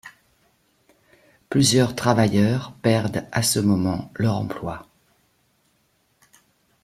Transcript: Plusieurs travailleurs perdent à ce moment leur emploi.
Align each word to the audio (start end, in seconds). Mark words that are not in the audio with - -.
Plusieurs 1.51 1.95
travailleurs 1.95 2.73
perdent 2.81 3.27
à 3.31 3.43
ce 3.43 3.59
moment 3.59 4.11
leur 4.15 4.35
emploi. 4.37 4.87